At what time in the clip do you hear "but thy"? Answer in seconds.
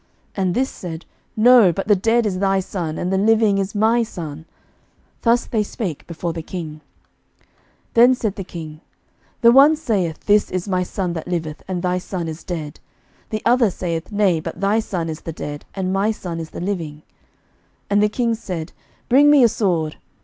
14.39-14.79